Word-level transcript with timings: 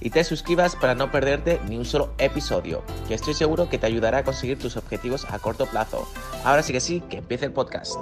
y 0.00 0.10
te 0.10 0.24
suscribas 0.24 0.76
para 0.76 0.94
no 0.94 1.10
perderte 1.10 1.60
ni 1.68 1.76
un 1.76 1.84
solo 1.84 2.12
episodio, 2.18 2.82
que 3.06 3.14
estoy 3.14 3.34
seguro 3.34 3.68
que 3.68 3.78
te 3.78 3.86
ayudará 3.86 4.18
a 4.18 4.24
conseguir 4.24 4.58
tus 4.58 4.76
objetivos 4.76 5.26
a 5.30 5.38
corto 5.38 5.66
plazo. 5.66 6.08
Ahora 6.44 6.62
sí 6.62 6.72
que 6.72 6.80
sí, 6.80 7.02
que 7.08 7.18
empiece 7.18 7.44
el 7.44 7.52
podcast. 7.52 7.96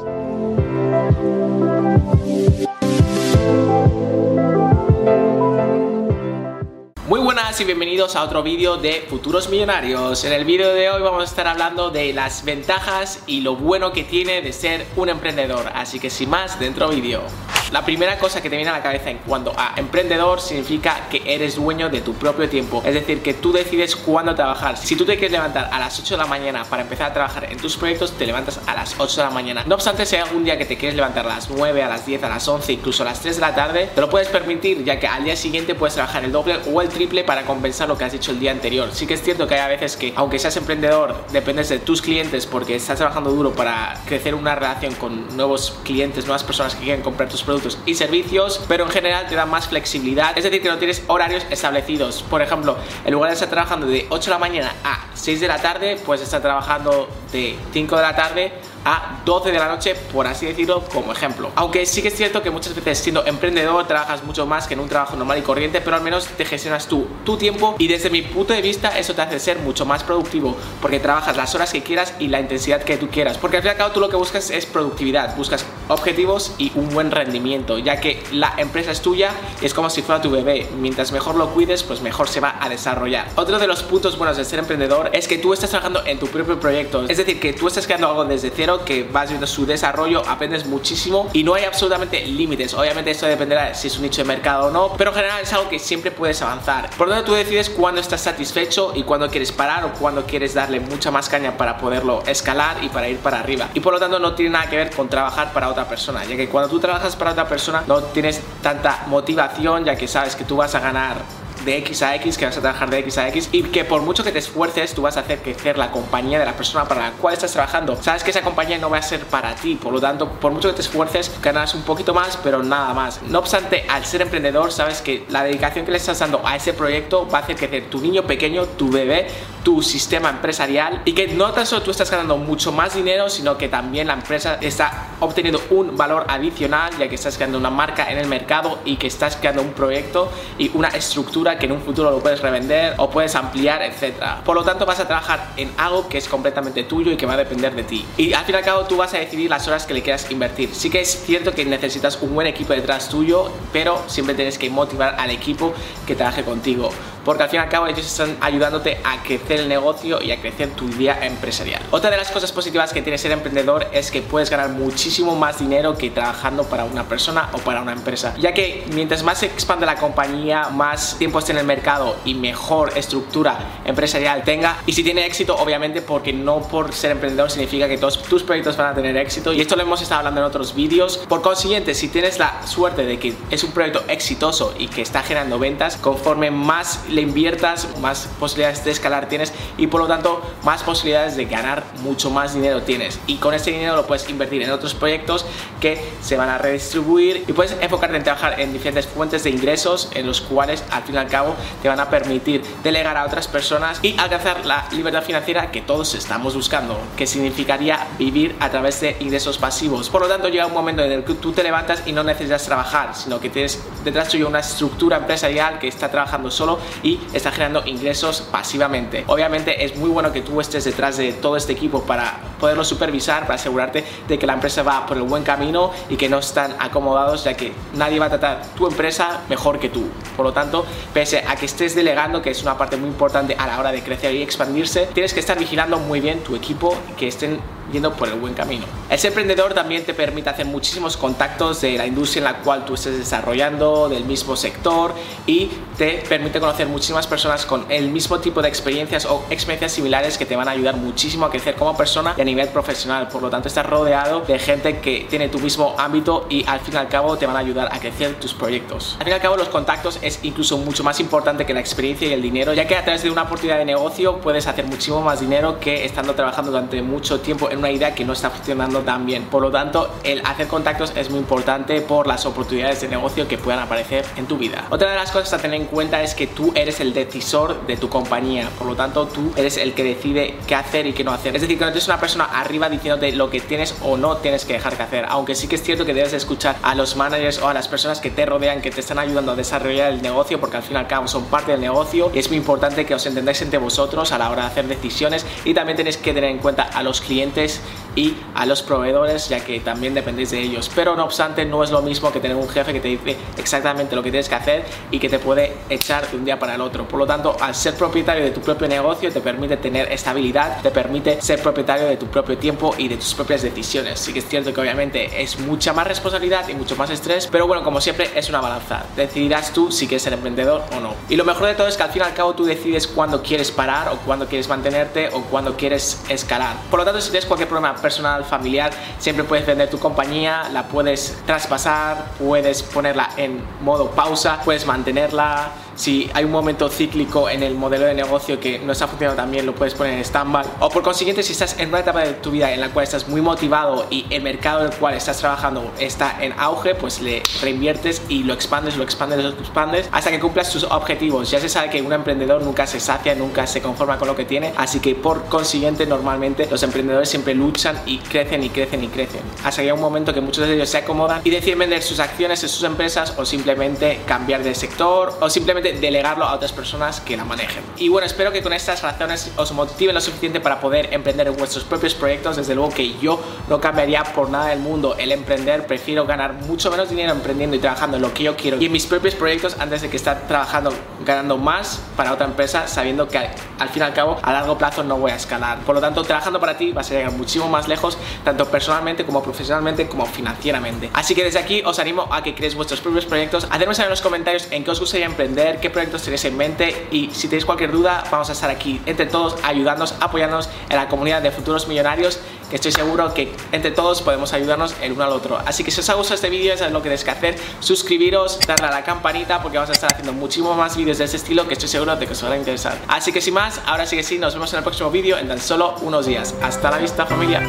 Muy 7.08 7.20
buenas 7.20 7.58
y 7.60 7.64
bienvenidos 7.64 8.16
a 8.16 8.22
otro 8.22 8.42
vídeo 8.42 8.76
de 8.76 9.06
Futuros 9.08 9.48
Millonarios. 9.48 10.24
En 10.24 10.32
el 10.32 10.44
vídeo 10.44 10.74
de 10.74 10.90
hoy 10.90 11.02
vamos 11.02 11.22
a 11.22 11.24
estar 11.24 11.46
hablando 11.46 11.90
de 11.90 12.12
las 12.12 12.44
ventajas 12.44 13.22
y 13.26 13.40
lo 13.40 13.56
bueno 13.56 13.92
que 13.92 14.04
tiene 14.04 14.42
de 14.42 14.52
ser 14.52 14.86
un 14.94 15.08
emprendedor. 15.08 15.70
Así 15.74 15.98
que 15.98 16.10
sin 16.10 16.28
más, 16.28 16.60
dentro 16.60 16.88
vídeo. 16.90 17.22
La 17.70 17.84
primera 17.84 18.18
cosa 18.18 18.40
que 18.40 18.48
te 18.48 18.56
viene 18.56 18.70
a 18.70 18.74
la 18.74 18.82
cabeza 18.82 19.10
en 19.10 19.18
cuanto 19.18 19.52
a 19.54 19.74
emprendedor 19.76 20.40
significa 20.40 21.08
que 21.10 21.22
eres 21.26 21.56
dueño 21.56 21.90
de 21.90 22.00
tu 22.00 22.14
propio 22.14 22.48
tiempo, 22.48 22.82
es 22.84 22.94
decir, 22.94 23.20
que 23.20 23.34
tú 23.34 23.52
decides 23.52 23.94
cuándo 23.94 24.34
trabajar. 24.34 24.78
Si 24.78 24.96
tú 24.96 25.04
te 25.04 25.16
quieres 25.16 25.32
levantar 25.32 25.68
a 25.70 25.78
las 25.78 26.00
8 26.00 26.14
de 26.14 26.22
la 26.22 26.26
mañana 26.26 26.64
para 26.64 26.82
empezar 26.82 27.10
a 27.10 27.12
trabajar 27.12 27.52
en 27.52 27.58
tus 27.58 27.76
proyectos, 27.76 28.12
te 28.12 28.24
levantas 28.24 28.58
a 28.66 28.74
las 28.74 28.94
8 28.98 29.20
de 29.20 29.26
la 29.26 29.30
mañana. 29.30 29.64
No 29.66 29.74
obstante, 29.74 30.06
si 30.06 30.16
hay 30.16 30.22
algún 30.22 30.44
día 30.44 30.56
que 30.56 30.64
te 30.64 30.78
quieres 30.78 30.96
levantar 30.96 31.26
a 31.26 31.28
las 31.28 31.50
9, 31.50 31.82
a 31.82 31.88
las 31.90 32.06
10, 32.06 32.22
a 32.22 32.30
las 32.30 32.48
11, 32.48 32.72
incluso 32.72 33.02
a 33.02 33.06
las 33.06 33.20
3 33.20 33.36
de 33.36 33.40
la 33.42 33.54
tarde, 33.54 33.90
te 33.94 34.00
lo 34.00 34.08
puedes 34.08 34.28
permitir, 34.28 34.82
ya 34.82 34.98
que 34.98 35.06
al 35.06 35.24
día 35.24 35.36
siguiente 35.36 35.74
puedes 35.74 35.94
trabajar 35.94 36.24
el 36.24 36.32
doble 36.32 36.58
o 36.72 36.80
el 36.80 36.88
triple 36.88 37.22
para 37.22 37.44
compensar 37.44 37.86
lo 37.86 37.98
que 37.98 38.04
has 38.04 38.14
hecho 38.14 38.30
el 38.30 38.40
día 38.40 38.50
anterior. 38.50 38.88
Sí 38.92 39.06
que 39.06 39.12
es 39.12 39.22
cierto 39.22 39.46
que 39.46 39.56
hay 39.56 39.60
a 39.60 39.68
veces 39.68 39.98
que, 39.98 40.14
aunque 40.16 40.38
seas 40.38 40.56
emprendedor, 40.56 41.26
dependes 41.32 41.68
de 41.68 41.78
tus 41.80 42.00
clientes 42.00 42.46
porque 42.46 42.76
estás 42.76 42.96
trabajando 42.96 43.30
duro 43.30 43.52
para 43.52 44.00
crecer 44.06 44.34
una 44.34 44.54
relación 44.54 44.94
con 44.94 45.36
nuevos 45.36 45.78
clientes, 45.84 46.24
nuevas 46.24 46.44
personas 46.44 46.74
que 46.74 46.84
quieren 46.84 47.02
comprar 47.02 47.28
tus 47.28 47.42
productos 47.42 47.57
y 47.86 47.94
servicios 47.94 48.60
pero 48.68 48.84
en 48.84 48.90
general 48.90 49.26
te 49.28 49.34
da 49.34 49.46
más 49.46 49.68
flexibilidad. 49.68 50.36
Es 50.36 50.44
decir, 50.44 50.62
que 50.62 50.68
no 50.68 50.78
tienes 50.78 51.02
horarios 51.06 51.46
establecidos. 51.50 52.22
Por 52.22 52.42
ejemplo, 52.42 52.76
en 53.04 53.12
lugar 53.12 53.30
de 53.30 53.34
estar 53.34 53.48
trabajando 53.48 53.86
de 53.86 54.06
8 54.08 54.24
de 54.24 54.30
la 54.30 54.38
mañana 54.38 54.74
a 54.84 55.06
6 55.14 55.40
de 55.40 55.48
la 55.48 55.60
tarde, 55.60 55.98
pues 56.04 56.20
estar 56.20 56.40
trabajando 56.40 57.08
de 57.32 57.56
5 57.72 57.96
de 57.96 58.02
la 58.02 58.16
tarde 58.16 58.52
a 58.84 59.20
12 59.24 59.52
de 59.52 59.58
la 59.58 59.68
noche, 59.68 59.94
por 60.12 60.26
así 60.26 60.46
decirlo, 60.46 60.82
como 60.92 61.12
ejemplo. 61.12 61.50
Aunque 61.54 61.86
sí 61.86 62.02
que 62.02 62.08
es 62.08 62.16
cierto 62.16 62.42
que 62.42 62.50
muchas 62.50 62.74
veces 62.74 62.98
siendo 62.98 63.24
emprendedor 63.26 63.86
trabajas 63.86 64.24
mucho 64.24 64.46
más 64.46 64.66
que 64.66 64.74
en 64.74 64.80
un 64.80 64.88
trabajo 64.88 65.16
normal 65.16 65.38
y 65.38 65.42
corriente, 65.42 65.80
pero 65.80 65.96
al 65.96 66.02
menos 66.02 66.26
te 66.26 66.44
gestionas 66.44 66.86
tú 66.86 67.06
tu 67.24 67.36
tiempo 67.36 67.74
y 67.78 67.88
desde 67.88 68.10
mi 68.10 68.22
punto 68.22 68.52
de 68.52 68.62
vista 68.62 68.98
eso 68.98 69.14
te 69.14 69.22
hace 69.22 69.38
ser 69.38 69.58
mucho 69.58 69.84
más 69.84 70.04
productivo 70.04 70.56
porque 70.80 71.00
trabajas 71.00 71.36
las 71.36 71.54
horas 71.54 71.72
que 71.72 71.82
quieras 71.82 72.14
y 72.18 72.28
la 72.28 72.40
intensidad 72.40 72.82
que 72.82 72.96
tú 72.96 73.08
quieras. 73.08 73.38
Porque 73.38 73.56
al 73.56 73.62
fin 73.62 73.68
y 73.68 73.72
al 73.72 73.76
cabo 73.76 73.92
tú 73.92 74.00
lo 74.00 74.08
que 74.08 74.16
buscas 74.16 74.50
es 74.50 74.66
productividad, 74.66 75.36
buscas 75.36 75.64
objetivos 75.88 76.54
y 76.58 76.72
un 76.74 76.88
buen 76.90 77.10
rendimiento, 77.10 77.78
ya 77.78 78.00
que 78.00 78.22
la 78.32 78.54
empresa 78.56 78.90
es 78.90 79.00
tuya 79.00 79.32
y 79.60 79.66
es 79.66 79.74
como 79.74 79.90
si 79.90 80.02
fuera 80.02 80.20
tu 80.20 80.30
bebé. 80.30 80.68
Mientras 80.78 81.12
mejor 81.12 81.36
lo 81.36 81.50
cuides, 81.50 81.82
pues 81.82 82.00
mejor 82.00 82.28
se 82.28 82.40
va 82.40 82.56
a 82.60 82.68
desarrollar. 82.68 83.28
Otro 83.36 83.58
de 83.58 83.66
los 83.66 83.82
puntos 83.82 84.18
buenos 84.18 84.36
de 84.36 84.44
ser 84.44 84.58
emprendedor 84.58 85.10
es 85.12 85.28
que 85.28 85.38
tú 85.38 85.52
estás 85.52 85.70
trabajando 85.70 86.04
en 86.06 86.18
tu 86.18 86.26
propio 86.28 86.58
proyecto, 86.60 87.04
es 87.08 87.16
decir, 87.16 87.40
que 87.40 87.52
tú 87.52 87.66
estás 87.66 87.86
creando 87.86 88.08
algo 88.08 88.24
desde 88.24 88.50
cero 88.54 88.67
que 88.76 89.02
vas 89.04 89.28
viendo 89.28 89.46
su 89.46 89.64
desarrollo, 89.64 90.22
aprendes 90.28 90.66
muchísimo 90.66 91.28
y 91.32 91.42
no 91.42 91.54
hay 91.54 91.64
absolutamente 91.64 92.24
límites. 92.26 92.74
Obviamente 92.74 93.10
esto 93.10 93.26
dependerá 93.26 93.68
de 93.68 93.74
si 93.74 93.88
es 93.88 93.96
un 93.96 94.02
nicho 94.02 94.22
de 94.22 94.28
mercado 94.28 94.66
o 94.66 94.70
no, 94.70 94.92
pero 94.96 95.10
en 95.10 95.16
general 95.16 95.40
es 95.42 95.52
algo 95.52 95.68
que 95.68 95.78
siempre 95.78 96.10
puedes 96.10 96.42
avanzar. 96.42 96.90
Por 96.96 97.08
lo 97.08 97.14
tanto, 97.14 97.30
tú 97.30 97.36
decides 97.36 97.70
cuándo 97.70 98.00
estás 98.00 98.20
satisfecho 98.20 98.92
y 98.94 99.02
cuándo 99.04 99.28
quieres 99.30 99.52
parar 99.52 99.84
o 99.84 99.92
cuándo 99.94 100.26
quieres 100.26 100.54
darle 100.54 100.80
mucha 100.80 101.10
más 101.10 101.28
caña 101.28 101.56
para 101.56 101.78
poderlo 101.78 102.22
escalar 102.26 102.82
y 102.82 102.88
para 102.88 103.08
ir 103.08 103.18
para 103.18 103.40
arriba. 103.40 103.68
Y 103.74 103.80
por 103.80 103.92
lo 103.92 103.98
tanto 103.98 104.18
no 104.18 104.34
tiene 104.34 104.52
nada 104.52 104.68
que 104.68 104.76
ver 104.76 104.90
con 104.94 105.08
trabajar 105.08 105.52
para 105.52 105.68
otra 105.68 105.88
persona, 105.88 106.24
ya 106.24 106.36
que 106.36 106.48
cuando 106.48 106.68
tú 106.68 106.78
trabajas 106.78 107.16
para 107.16 107.32
otra 107.32 107.48
persona 107.48 107.84
no 107.86 108.02
tienes 108.02 108.40
tanta 108.62 109.04
motivación, 109.06 109.84
ya 109.84 109.96
que 109.96 110.06
sabes 110.06 110.36
que 110.36 110.44
tú 110.44 110.56
vas 110.56 110.74
a 110.74 110.80
ganar 110.80 111.16
de 111.64 111.78
X 111.78 112.02
a 112.02 112.14
X, 112.16 112.38
que 112.38 112.44
vas 112.44 112.56
a 112.56 112.60
trabajar 112.60 112.90
de 112.90 112.98
X 112.98 113.18
a 113.18 113.28
X 113.28 113.48
y 113.52 113.62
que 113.64 113.84
por 113.84 114.02
mucho 114.02 114.24
que 114.24 114.32
te 114.32 114.38
esfuerces, 114.38 114.94
tú 114.94 115.02
vas 115.02 115.16
a 115.16 115.20
hacer 115.20 115.40
crecer 115.40 115.78
la 115.78 115.90
compañía 115.90 116.38
de 116.38 116.44
la 116.44 116.56
persona 116.56 116.86
para 116.86 117.02
la 117.02 117.10
cual 117.12 117.34
estás 117.34 117.52
trabajando. 117.52 117.96
Sabes 118.02 118.22
que 118.24 118.30
esa 118.30 118.42
compañía 118.42 118.78
no 118.78 118.90
va 118.90 118.98
a 118.98 119.02
ser 119.02 119.24
para 119.26 119.54
ti, 119.54 119.74
por 119.74 119.92
lo 119.92 120.00
tanto, 120.00 120.28
por 120.28 120.52
mucho 120.52 120.68
que 120.68 120.74
te 120.74 120.82
esfuerces, 120.82 121.32
ganas 121.42 121.74
un 121.74 121.82
poquito 121.82 122.14
más, 122.14 122.36
pero 122.38 122.62
nada 122.62 122.92
más. 122.94 123.22
No 123.22 123.38
obstante, 123.38 123.84
al 123.88 124.04
ser 124.04 124.22
emprendedor, 124.22 124.72
sabes 124.72 125.00
que 125.00 125.24
la 125.28 125.44
dedicación 125.44 125.84
que 125.84 125.92
le 125.92 125.98
estás 125.98 126.18
dando 126.18 126.40
a 126.44 126.56
ese 126.56 126.72
proyecto 126.72 127.28
va 127.28 127.38
a 127.38 127.42
hacer 127.42 127.56
crecer 127.56 127.90
tu 127.90 128.00
niño 128.00 128.24
pequeño, 128.24 128.66
tu 128.66 128.90
bebé, 128.90 129.28
tu 129.68 129.82
sistema 129.82 130.30
empresarial 130.30 131.02
y 131.04 131.12
que 131.12 131.28
no 131.28 131.52
tan 131.52 131.66
solo 131.66 131.82
tú 131.82 131.90
estás 131.90 132.10
ganando 132.10 132.38
mucho 132.38 132.72
más 132.72 132.94
dinero, 132.94 133.28
sino 133.28 133.58
que 133.58 133.68
también 133.68 134.06
la 134.06 134.14
empresa 134.14 134.56
está 134.62 135.08
obteniendo 135.20 135.60
un 135.68 135.94
valor 135.94 136.24
adicional, 136.26 136.90
ya 136.98 137.06
que 137.06 137.16
estás 137.16 137.36
creando 137.36 137.58
una 137.58 137.68
marca 137.68 138.10
en 138.10 138.16
el 138.16 138.28
mercado 138.28 138.78
y 138.86 138.96
que 138.96 139.08
estás 139.08 139.36
creando 139.36 139.60
un 139.60 139.74
proyecto 139.74 140.32
y 140.56 140.70
una 140.72 140.88
estructura 140.88 141.58
que 141.58 141.66
en 141.66 141.72
un 141.72 141.82
futuro 141.82 142.10
lo 142.10 142.20
puedes 142.20 142.40
revender 142.40 142.94
o 142.96 143.10
puedes 143.10 143.34
ampliar, 143.34 143.82
etcétera. 143.82 144.40
Por 144.42 144.56
lo 144.56 144.64
tanto, 144.64 144.86
vas 144.86 145.00
a 145.00 145.06
trabajar 145.06 145.52
en 145.58 145.70
algo 145.76 146.08
que 146.08 146.16
es 146.16 146.28
completamente 146.28 146.84
tuyo 146.84 147.12
y 147.12 147.18
que 147.18 147.26
va 147.26 147.34
a 147.34 147.36
depender 147.36 147.74
de 147.74 147.82
ti. 147.82 148.06
Y 148.16 148.32
al 148.32 148.46
fin 148.46 148.54
y 148.54 148.58
al 148.58 148.64
cabo, 148.64 148.84
tú 148.84 148.96
vas 148.96 149.12
a 149.12 149.18
decidir 149.18 149.50
las 149.50 149.68
horas 149.68 149.84
que 149.84 149.92
le 149.92 150.00
quieras 150.00 150.30
invertir. 150.30 150.74
Sí 150.74 150.88
que 150.88 151.02
es 151.02 151.24
cierto 151.26 151.52
que 151.52 151.66
necesitas 151.66 152.16
un 152.22 152.34
buen 152.34 152.46
equipo 152.46 152.72
detrás 152.72 153.10
tuyo, 153.10 153.52
pero 153.70 154.02
siempre 154.06 154.34
tienes 154.34 154.56
que 154.56 154.70
motivar 154.70 155.16
al 155.18 155.28
equipo 155.28 155.74
que 156.06 156.14
trabaje 156.14 156.42
contigo 156.42 156.88
porque 157.24 157.42
al 157.42 157.48
fin 157.48 157.60
y 157.60 157.62
al 157.62 157.68
cabo 157.68 157.86
ellos 157.86 158.06
están 158.06 158.36
ayudándote 158.40 158.98
a 159.04 159.22
crecer 159.22 159.60
el 159.60 159.68
negocio 159.68 160.22
y 160.22 160.32
a 160.32 160.40
crecer 160.40 160.70
tu 160.70 160.88
idea 160.88 161.24
empresarial. 161.26 161.82
Otra 161.90 162.10
de 162.10 162.16
las 162.16 162.30
cosas 162.30 162.52
positivas 162.52 162.92
que 162.92 163.02
tiene 163.02 163.18
ser 163.18 163.32
emprendedor 163.32 163.86
es 163.92 164.10
que 164.10 164.22
puedes 164.22 164.50
ganar 164.50 164.70
muchísimo 164.70 165.36
más 165.36 165.58
dinero 165.58 165.96
que 165.96 166.10
trabajando 166.10 166.64
para 166.64 166.84
una 166.84 167.04
persona 167.04 167.48
o 167.52 167.58
para 167.58 167.82
una 167.82 167.92
empresa, 167.92 168.34
ya 168.38 168.54
que 168.54 168.86
mientras 168.92 169.22
más 169.22 169.38
se 169.38 169.46
expande 169.46 169.86
la 169.86 169.96
compañía, 169.96 170.68
más 170.70 171.16
tiempo 171.18 171.38
esté 171.38 171.52
en 171.52 171.58
el 171.58 171.66
mercado 171.66 172.16
y 172.24 172.34
mejor 172.34 172.96
estructura 172.96 173.58
empresarial 173.84 174.42
tenga, 174.44 174.78
y 174.86 174.92
si 174.92 175.02
tiene 175.02 175.26
éxito, 175.26 175.56
obviamente 175.56 176.02
porque 176.02 176.32
no 176.32 176.60
por 176.60 176.92
ser 176.92 177.12
emprendedor 177.12 177.50
significa 177.50 177.88
que 177.88 177.98
todos 177.98 178.22
tus 178.22 178.42
proyectos 178.42 178.76
van 178.76 178.92
a 178.92 178.94
tener 178.94 179.16
éxito, 179.16 179.52
y 179.52 179.60
esto 179.60 179.76
lo 179.76 179.82
hemos 179.82 180.02
estado 180.02 180.20
hablando 180.20 180.40
en 180.40 180.46
otros 180.46 180.74
vídeos, 180.74 181.18
por 181.28 181.42
consiguiente, 181.42 181.94
si 181.94 182.08
tienes 182.08 182.38
la 182.38 182.66
suerte 182.66 183.04
de 183.04 183.18
que 183.18 183.34
es 183.50 183.64
un 183.64 183.72
proyecto 183.72 184.02
exitoso 184.08 184.74
y 184.78 184.88
que 184.88 185.02
está 185.02 185.22
generando 185.22 185.58
ventas, 185.58 185.96
conforme 185.96 186.50
más 186.50 187.00
inviertas, 187.16 187.88
más 188.00 188.28
posibilidades 188.38 188.84
de 188.84 188.90
escalar 188.90 189.28
tienes 189.28 189.52
y 189.76 189.86
por 189.86 190.00
lo 190.00 190.06
tanto 190.06 190.42
más 190.62 190.82
posibilidades 190.82 191.36
de 191.36 191.44
ganar 191.46 191.84
mucho 192.02 192.30
más 192.30 192.54
dinero 192.54 192.82
tienes. 192.82 193.18
Y 193.26 193.36
con 193.36 193.54
ese 193.54 193.70
dinero 193.70 193.96
lo 193.96 194.06
puedes 194.06 194.28
invertir 194.28 194.62
en 194.62 194.70
otros 194.70 194.94
proyectos 194.94 195.44
que 195.80 196.02
se 196.20 196.36
van 196.36 196.48
a 196.48 196.58
redistribuir 196.58 197.44
y 197.46 197.52
puedes 197.52 197.76
enfocarte 197.80 198.16
en 198.16 198.24
trabajar 198.24 198.60
en 198.60 198.72
diferentes 198.72 199.06
fuentes 199.06 199.44
de 199.44 199.50
ingresos 199.50 200.10
en 200.14 200.26
los 200.26 200.40
cuales 200.40 200.84
al 200.90 201.02
fin 201.02 201.14
y 201.14 201.18
al 201.18 201.28
cabo 201.28 201.54
te 201.82 201.88
van 201.88 202.00
a 202.00 202.10
permitir 202.10 202.62
delegar 202.82 203.16
a 203.16 203.24
otras 203.24 203.48
personas 203.48 204.00
y 204.02 204.16
alcanzar 204.18 204.64
la 204.66 204.86
libertad 204.92 205.22
financiera 205.22 205.70
que 205.70 205.82
todos 205.82 206.14
estamos 206.14 206.54
buscando, 206.54 206.98
que 207.16 207.26
significaría 207.26 208.06
vivir 208.18 208.56
a 208.60 208.70
través 208.70 209.00
de 209.00 209.16
ingresos 209.20 209.58
pasivos. 209.58 210.10
Por 210.10 210.22
lo 210.22 210.28
tanto 210.28 210.48
llega 210.48 210.66
un 210.66 210.74
momento 210.74 211.02
en 211.02 211.12
el 211.12 211.24
que 211.24 211.34
tú 211.34 211.52
te 211.52 211.62
levantas 211.62 212.02
y 212.06 212.12
no 212.12 212.22
necesitas 212.22 212.64
trabajar, 212.64 213.14
sino 213.14 213.40
que 213.40 213.50
tienes 213.50 213.80
detrás 214.04 214.28
tuyo 214.28 214.48
una 214.48 214.60
estructura 214.60 215.18
empresarial 215.18 215.78
que 215.78 215.88
está 215.88 216.10
trabajando 216.10 216.50
solo 216.50 216.78
y 217.02 217.20
está 217.32 217.50
generando 217.50 217.82
ingresos 217.86 218.42
pasivamente. 218.50 219.24
Obviamente 219.26 219.84
es 219.84 219.96
muy 219.96 220.10
bueno 220.10 220.32
que 220.32 220.42
tú 220.42 220.60
estés 220.60 220.84
detrás 220.84 221.16
de 221.16 221.32
todo 221.32 221.56
este 221.56 221.72
equipo 221.72 222.02
para 222.02 222.40
poderlo 222.58 222.84
supervisar, 222.84 223.42
para 223.42 223.54
asegurarte 223.54 224.04
de 224.26 224.38
que 224.38 224.46
la 224.46 224.54
empresa 224.54 224.82
va 224.82 225.06
por 225.06 225.16
el 225.16 225.22
buen 225.22 225.42
camino 225.42 225.90
y 226.08 226.16
que 226.16 226.28
no 226.28 226.38
están 226.38 226.76
acomodados, 226.78 227.44
ya 227.44 227.54
que 227.54 227.72
nadie 227.94 228.18
va 228.18 228.26
a 228.26 228.30
tratar 228.30 228.62
tu 228.76 228.86
empresa 228.86 229.40
mejor 229.48 229.78
que 229.78 229.88
tú. 229.88 230.08
Por 230.36 230.44
lo 230.44 230.52
tanto, 230.52 230.84
pese 231.12 231.44
a 231.46 231.56
que 231.56 231.66
estés 231.66 231.94
delegando, 231.94 232.42
que 232.42 232.50
es 232.50 232.62
una 232.62 232.76
parte 232.76 232.96
muy 232.96 233.08
importante 233.08 233.54
a 233.58 233.66
la 233.66 233.78
hora 233.78 233.92
de 233.92 234.02
crecer 234.02 234.34
y 234.34 234.42
expandirse, 234.42 235.08
tienes 235.12 235.34
que 235.34 235.40
estar 235.40 235.58
vigilando 235.58 235.98
muy 235.98 236.20
bien 236.20 236.40
tu 236.40 236.56
equipo, 236.56 236.96
que 237.16 237.28
estén 237.28 237.60
yendo 237.92 238.12
por 238.12 238.28
el 238.28 238.34
buen 238.34 238.54
camino. 238.54 238.84
El 239.08 239.18
ser 239.18 239.30
emprendedor 239.30 239.74
también 239.74 240.04
te 240.04 240.14
permite 240.14 240.50
hacer 240.50 240.66
muchísimos 240.66 241.16
contactos 241.16 241.80
de 241.80 241.96
la 241.96 242.06
industria 242.06 242.40
en 242.40 242.44
la 242.44 242.58
cual 242.58 242.84
tú 242.84 242.94
estés 242.94 243.16
desarrollando, 243.18 244.08
del 244.08 244.24
mismo 244.24 244.56
sector 244.56 245.14
y 245.46 245.70
te 245.96 246.22
permite 246.28 246.60
conocer 246.60 246.86
muchísimas 246.86 247.26
personas 247.26 247.64
con 247.64 247.86
el 247.88 248.10
mismo 248.10 248.38
tipo 248.40 248.62
de 248.62 248.68
experiencias 248.68 249.24
o 249.24 249.44
experiencias 249.50 249.92
similares 249.92 250.36
que 250.38 250.46
te 250.46 250.56
van 250.56 250.68
a 250.68 250.72
ayudar 250.72 250.96
muchísimo 250.96 251.46
a 251.46 251.50
crecer 251.50 251.74
como 251.74 251.96
persona 251.96 252.34
y 252.36 252.40
a 252.40 252.44
nivel 252.48 252.68
profesional. 252.68 253.28
Por 253.28 253.42
lo 253.42 253.50
tanto, 253.50 253.68
estás 253.68 253.86
rodeado 253.86 254.40
de 254.40 254.58
gente 254.58 254.98
que 254.98 255.26
tiene 255.28 255.48
tu 255.48 255.58
mismo 255.58 255.94
ámbito 255.98 256.46
y 256.48 256.64
al 256.66 256.80
fin 256.80 256.94
y 256.94 256.96
al 256.96 257.08
cabo 257.08 257.36
te 257.36 257.46
van 257.46 257.56
a 257.56 257.60
ayudar 257.60 257.88
a 257.92 257.98
crecer 257.98 258.34
tus 258.34 258.54
proyectos. 258.54 259.16
Al 259.18 259.24
fin 259.24 259.32
y 259.32 259.34
al 259.34 259.40
cabo, 259.40 259.56
los 259.56 259.68
contactos 259.68 260.18
es 260.22 260.40
incluso 260.42 260.78
mucho 260.78 261.04
más 261.04 261.20
importante 261.20 261.66
que 261.66 261.74
la 261.74 261.80
experiencia 261.80 262.28
y 262.28 262.32
el 262.32 262.42
dinero, 262.42 262.72
ya 262.72 262.86
que 262.86 262.96
a 262.96 263.04
través 263.04 263.22
de 263.22 263.30
una 263.30 263.42
oportunidad 263.42 263.78
de 263.78 263.84
negocio 263.84 264.38
puedes 264.40 264.66
hacer 264.66 264.86
muchísimo 264.86 265.20
más 265.20 265.40
dinero 265.40 265.78
que 265.78 266.04
estando 266.04 266.34
trabajando 266.34 266.70
durante 266.70 267.02
mucho 267.02 267.40
tiempo 267.40 267.70
en 267.70 267.78
una 267.78 267.90
idea 267.90 268.14
que 268.14 268.24
no 268.24 268.32
está 268.32 268.50
funcionando 268.50 269.00
tan 269.00 269.26
bien. 269.26 269.44
Por 269.44 269.62
lo 269.62 269.70
tanto, 269.70 270.10
el 270.24 270.40
hacer 270.44 270.66
contactos 270.66 271.12
es 271.16 271.30
muy 271.30 271.40
importante 271.40 272.00
por 272.00 272.26
las 272.26 272.46
oportunidades 272.46 273.00
de 273.00 273.08
negocio 273.08 273.46
que 273.46 273.58
puedan 273.58 273.80
aparecer 273.80 274.24
en 274.36 274.46
tu 274.46 274.56
vida. 274.56 274.86
Otra 274.90 275.10
de 275.10 275.16
las 275.16 275.30
cosas 275.30 275.52
a 275.52 275.58
tener 275.58 275.80
en 275.80 275.86
cuenta 275.86 276.22
es 276.22 276.34
que 276.34 276.46
tú 276.46 276.72
eres 276.74 277.00
el 277.00 277.12
decisor 277.12 277.86
de 277.86 277.96
tu 277.96 278.08
compañía, 278.08 278.68
por 278.78 278.86
lo 278.86 278.94
tanto 278.94 279.26
tú 279.26 279.52
eres 279.56 279.76
el 279.76 279.94
que 279.94 280.04
decide 280.04 280.56
qué 280.66 280.74
hacer 280.74 281.06
y 281.06 281.12
qué 281.12 281.24
no 281.24 281.32
hacer. 281.32 281.54
Es 281.54 281.62
decir, 281.62 281.78
que 281.78 281.84
no 281.84 281.90
tienes 281.90 282.06
una 282.06 282.20
persona 282.20 282.37
arriba 282.44 282.88
diciéndote 282.88 283.32
lo 283.32 283.50
que 283.50 283.60
tienes 283.60 283.94
o 284.02 284.16
no 284.16 284.38
tienes 284.38 284.64
que 284.64 284.74
dejar 284.74 284.96
que 284.96 285.02
hacer, 285.02 285.26
aunque 285.28 285.54
sí 285.54 285.68
que 285.68 285.76
es 285.76 285.82
cierto 285.82 286.04
que 286.04 286.14
debes 286.14 286.32
escuchar 286.32 286.76
a 286.82 286.94
los 286.94 287.16
managers 287.16 287.58
o 287.58 287.68
a 287.68 287.74
las 287.74 287.88
personas 287.88 288.20
que 288.20 288.30
te 288.30 288.46
rodean, 288.46 288.80
que 288.80 288.90
te 288.90 289.00
están 289.00 289.18
ayudando 289.18 289.52
a 289.52 289.56
desarrollar 289.56 290.12
el 290.12 290.22
negocio, 290.22 290.60
porque 290.60 290.76
al 290.76 290.82
fin 290.82 290.96
y 290.96 290.98
al 290.98 291.06
cabo 291.06 291.28
son 291.28 291.44
parte 291.44 291.72
del 291.72 291.80
negocio. 291.80 292.30
Y 292.34 292.38
es 292.38 292.48
muy 292.48 292.56
importante 292.56 293.04
que 293.06 293.14
os 293.14 293.26
entendáis 293.26 293.60
entre 293.62 293.78
vosotros 293.78 294.32
a 294.32 294.38
la 294.38 294.50
hora 294.50 294.62
de 294.62 294.68
hacer 294.68 294.86
decisiones. 294.86 295.46
Y 295.64 295.74
también 295.74 295.96
tenéis 295.96 296.16
que 296.16 296.32
tener 296.32 296.50
en 296.50 296.58
cuenta 296.58 296.84
a 296.84 297.02
los 297.02 297.20
clientes 297.20 297.80
y 298.14 298.34
a 298.54 298.66
los 298.66 298.82
proveedores, 298.82 299.48
ya 299.48 299.60
que 299.60 299.80
también 299.80 300.14
dependéis 300.14 300.50
de 300.50 300.60
ellos. 300.60 300.90
Pero 300.94 301.16
no 301.16 301.24
obstante, 301.24 301.64
no 301.64 301.82
es 301.84 301.90
lo 301.90 302.02
mismo 302.02 302.32
que 302.32 302.40
tener 302.40 302.56
un 302.56 302.68
jefe 302.68 302.92
que 302.92 303.00
te 303.00 303.08
dice 303.08 303.36
exactamente 303.56 304.16
lo 304.16 304.22
que 304.22 304.30
tienes 304.30 304.48
que 304.48 304.54
hacer 304.54 304.84
y 305.10 305.18
que 305.18 305.28
te 305.28 305.38
puede 305.38 305.74
echar 305.88 306.28
de 306.30 306.36
un 306.36 306.44
día 306.44 306.58
para 306.58 306.74
el 306.74 306.80
otro. 306.80 307.06
Por 307.06 307.18
lo 307.18 307.26
tanto, 307.26 307.56
al 307.60 307.74
ser 307.74 307.94
propietario 307.94 308.44
de 308.44 308.50
tu 308.50 308.60
propio 308.60 308.88
negocio, 308.88 309.30
te 309.32 309.40
permite 309.40 309.76
tener 309.76 310.10
estabilidad, 310.12 310.80
te 310.82 310.90
permite 310.90 311.40
ser 311.40 311.62
propietario 311.62 312.06
de 312.06 312.16
tu 312.16 312.26
propio 312.26 312.58
tiempo 312.58 312.94
y 312.98 313.08
de 313.08 313.16
tus 313.16 313.34
propias 313.34 313.62
decisiones. 313.62 314.18
Sí 314.18 314.32
que 314.32 314.40
es 314.40 314.48
cierto 314.48 314.72
que 314.72 314.80
obviamente 314.80 315.42
es 315.42 315.58
mucha 315.60 315.92
más 315.92 316.06
responsabilidad 316.06 316.68
y 316.68 316.74
mucho 316.74 316.96
más 316.96 317.10
estrés, 317.10 317.46
pero 317.46 317.66
bueno, 317.66 317.82
como 317.82 318.00
siempre, 318.00 318.30
es 318.34 318.48
una 318.48 318.60
balanza. 318.60 319.04
Decidirás 319.16 319.72
tú 319.72 319.90
si 319.92 320.06
quieres 320.06 320.22
ser 320.22 320.32
emprendedor 320.32 320.82
o 320.96 321.00
no. 321.00 321.14
Y 321.28 321.36
lo 321.36 321.44
mejor 321.44 321.66
de 321.66 321.74
todo 321.74 321.88
es 321.88 321.96
que 321.96 322.02
al 322.02 322.10
fin 322.10 322.22
y 322.22 322.24
al 322.24 322.34
cabo 322.34 322.54
tú 322.54 322.64
decides 322.64 323.06
cuándo 323.06 323.42
quieres 323.42 323.70
parar 323.70 324.08
o 324.08 324.16
cuándo 324.18 324.46
quieres 324.46 324.68
mantenerte 324.68 325.28
o 325.32 325.42
cuándo 325.42 325.76
quieres 325.76 326.22
escalar. 326.28 326.76
Por 326.90 327.00
lo 327.00 327.04
tanto, 327.04 327.20
si 327.20 327.30
tienes 327.30 327.46
cualquier 327.46 327.68
problema 327.68 327.94
personal, 328.00 328.44
familiar, 328.44 328.90
siempre 329.18 329.44
puedes 329.44 329.66
vender 329.66 329.90
tu 329.90 329.98
compañía, 329.98 330.68
la 330.72 330.84
puedes 330.88 331.38
traspasar, 331.46 332.26
puedes 332.38 332.82
ponerla 332.82 333.30
en 333.36 333.62
modo 333.80 334.10
pausa, 334.10 334.60
puedes 334.64 334.86
mantenerla 334.86 335.72
si 335.98 336.30
hay 336.32 336.44
un 336.44 336.52
momento 336.52 336.88
cíclico 336.88 337.50
en 337.50 337.64
el 337.64 337.74
modelo 337.74 338.06
de 338.06 338.14
negocio 338.14 338.60
que 338.60 338.78
no 338.78 338.92
está 338.92 339.08
funcionando 339.08 339.42
tan 339.42 339.50
bien, 339.50 339.66
lo 339.66 339.74
puedes 339.74 339.94
poner 339.94 340.14
en 340.14 340.20
stand-by. 340.20 340.64
O 340.78 340.88
por 340.88 341.02
consiguiente, 341.02 341.42
si 341.42 341.52
estás 341.52 341.78
en 341.80 341.88
una 341.88 341.98
etapa 341.98 342.20
de 342.20 342.34
tu 342.34 342.52
vida 342.52 342.72
en 342.72 342.80
la 342.80 342.90
cual 342.90 343.02
estás 343.02 343.28
muy 343.28 343.40
motivado 343.40 344.06
y 344.08 344.24
el 344.30 344.42
mercado 344.42 344.80
en 344.84 344.92
el 344.92 344.98
cual 344.98 345.14
estás 345.14 345.38
trabajando 345.38 345.92
está 345.98 346.36
en 346.40 346.52
auge, 346.52 346.94
pues 346.94 347.20
le 347.20 347.42
reinviertes 347.60 348.22
y 348.28 348.44
lo 348.44 348.54
expandes, 348.54 348.96
lo 348.96 349.02
expandes, 349.02 349.42
lo 349.42 349.50
expandes 349.50 350.08
hasta 350.12 350.30
que 350.30 350.38
cumplas 350.38 350.70
tus 350.70 350.84
objetivos. 350.84 351.50
Ya 351.50 351.58
se 351.58 351.68
sabe 351.68 351.90
que 351.90 352.00
un 352.00 352.12
emprendedor 352.12 352.62
nunca 352.62 352.86
se 352.86 353.00
sacia, 353.00 353.34
nunca 353.34 353.66
se 353.66 353.82
conforma 353.82 354.18
con 354.18 354.28
lo 354.28 354.36
que 354.36 354.44
tiene, 354.44 354.72
así 354.76 355.00
que 355.00 355.16
por 355.16 355.46
consiguiente, 355.46 356.06
normalmente 356.06 356.68
los 356.70 356.82
emprendedores 356.84 357.28
siempre 357.28 357.54
luchan 357.54 357.87
y 358.06 358.18
crecen 358.18 358.62
y 358.62 358.70
crecen 358.70 359.04
y 359.04 359.08
crecen. 359.08 359.40
Hasta 359.64 359.82
que 359.82 359.84
llega 359.84 359.94
un 359.94 360.00
momento 360.00 360.32
que 360.32 360.40
muchos 360.40 360.66
de 360.66 360.74
ellos 360.74 360.88
se 360.88 360.98
acomodan 360.98 361.40
y 361.44 361.50
deciden 361.50 361.78
vender 361.78 362.02
sus 362.02 362.20
acciones 362.20 362.62
en 362.62 362.68
sus 362.68 362.82
empresas 362.84 363.34
o 363.36 363.44
simplemente 363.44 364.20
cambiar 364.26 364.62
de 364.62 364.74
sector 364.74 365.36
o 365.40 365.50
simplemente 365.50 365.92
delegarlo 365.92 366.44
a 366.44 366.54
otras 366.54 366.72
personas 366.72 367.20
que 367.20 367.36
la 367.36 367.44
manejen. 367.44 367.82
Y 367.96 368.08
bueno, 368.08 368.26
espero 368.26 368.52
que 368.52 368.62
con 368.62 368.72
estas 368.72 369.02
razones 369.02 369.52
os 369.56 369.72
motiven 369.72 370.14
lo 370.14 370.20
suficiente 370.20 370.60
para 370.60 370.80
poder 370.80 371.12
emprender 371.12 371.48
en 371.48 371.56
vuestros 371.56 371.84
propios 371.84 372.14
proyectos. 372.14 372.56
Desde 372.56 372.74
luego 372.74 372.90
que 372.90 373.18
yo 373.18 373.40
no 373.68 373.80
cambiaría 373.80 374.24
por 374.24 374.50
nada 374.50 374.68
del 374.68 374.80
mundo 374.80 375.16
el 375.18 375.32
emprender. 375.32 375.86
Prefiero 375.86 376.26
ganar 376.26 376.54
mucho 376.54 376.90
menos 376.90 377.10
dinero 377.10 377.32
emprendiendo 377.32 377.76
y 377.76 377.78
trabajando 377.78 378.16
en 378.16 378.22
lo 378.22 378.32
que 378.34 378.44
yo 378.44 378.56
quiero 378.56 378.78
y 378.80 378.86
en 378.86 378.92
mis 378.92 379.06
propios 379.06 379.34
proyectos 379.34 379.76
antes 379.78 380.02
de 380.02 380.10
que 380.10 380.16
estar 380.16 380.46
trabajando 380.46 380.92
ganando 381.24 381.56
más 381.56 382.00
para 382.16 382.32
otra 382.32 382.46
empresa 382.46 382.86
sabiendo 382.86 383.28
que 383.28 383.38
al 383.38 383.88
fin 383.90 384.02
y 384.02 384.06
al 384.06 384.14
cabo 384.14 384.38
a 384.42 384.52
largo 384.52 384.76
plazo 384.78 385.02
no 385.02 385.18
voy 385.18 385.30
a 385.30 385.36
escalar. 385.36 385.78
Por 385.80 385.94
lo 385.94 386.00
tanto, 386.00 386.22
trabajando 386.22 386.60
para 386.60 386.76
ti 386.76 386.92
vas 386.92 387.10
a 387.10 387.14
llegar 387.14 387.32
muchísimo 387.32 387.68
más 387.68 387.77
lejos, 387.86 388.18
tanto 388.44 388.66
personalmente 388.66 389.24
como 389.24 389.42
profesionalmente 389.42 390.08
como 390.08 390.26
financieramente. 390.26 391.10
Así 391.12 391.34
que 391.34 391.44
desde 391.44 391.58
aquí 391.58 391.82
os 391.84 391.98
animo 391.98 392.28
a 392.32 392.42
que 392.42 392.54
creéis 392.54 392.74
vuestros 392.74 393.00
propios 393.00 393.26
proyectos, 393.26 393.68
hacerme 393.70 393.94
saber 393.94 394.08
en 394.08 394.10
los 394.10 394.22
comentarios 394.22 394.66
en 394.70 394.82
qué 394.82 394.90
os 394.90 394.98
gustaría 394.98 395.26
emprender, 395.26 395.78
qué 395.80 395.90
proyectos 395.90 396.22
tenéis 396.22 396.44
en 396.46 396.56
mente 396.56 397.06
y 397.10 397.30
si 397.32 397.48
tenéis 397.48 397.64
cualquier 397.64 397.92
duda 397.92 398.24
vamos 398.30 398.48
a 398.48 398.52
estar 398.52 398.70
aquí 398.70 399.00
entre 399.06 399.26
todos 399.26 399.56
ayudándonos, 399.62 400.14
apoyándonos 400.20 400.68
en 400.88 400.96
la 400.96 401.08
comunidad 401.08 401.42
de 401.42 401.50
futuros 401.50 401.86
millonarios 401.86 402.40
que 402.70 402.76
estoy 402.76 402.92
seguro 402.92 403.32
que 403.34 403.52
entre 403.72 403.90
todos 403.90 404.22
podemos 404.22 404.52
ayudarnos 404.52 404.94
el 405.02 405.12
uno 405.12 405.24
al 405.24 405.32
otro. 405.32 405.58
Así 405.64 405.84
que 405.84 405.90
si 405.90 406.00
os 406.00 406.08
ha 406.08 406.14
gustado 406.14 406.34
este 406.36 406.50
vídeo, 406.50 406.76
sabéis 406.76 406.92
lo 406.92 407.00
que 407.00 407.04
tenéis 407.04 407.24
que 407.24 407.30
hacer, 407.30 407.58
suscribiros, 407.80 408.58
darle 408.66 408.86
a 408.86 408.90
la 408.90 409.04
campanita 409.04 409.62
porque 409.62 409.78
vamos 409.78 409.90
a 409.90 409.94
estar 409.94 410.12
haciendo 410.12 410.32
muchísimo 410.32 410.74
más 410.74 410.96
vídeos 410.96 411.18
de 411.18 411.24
este 411.24 411.36
estilo 411.36 411.66
que 411.66 411.74
estoy 411.74 411.88
seguro 411.88 412.16
de 412.16 412.26
que 412.26 412.32
os 412.32 412.42
van 412.42 412.52
a 412.52 412.56
interesar. 412.56 412.98
Así 413.08 413.32
que 413.32 413.40
sin 413.40 413.54
más, 413.54 413.80
ahora 413.86 414.06
sí 414.06 414.16
que 414.16 414.22
sí, 414.22 414.38
nos 414.38 414.54
vemos 414.54 414.72
en 414.72 414.78
el 414.78 414.84
próximo 414.84 415.10
vídeo 415.10 415.38
en 415.38 415.48
tan 415.48 415.60
solo 415.60 415.96
unos 416.02 416.26
días. 416.26 416.54
Hasta 416.62 416.90
la 416.90 416.98
vista 416.98 417.26
familia. 417.26 417.62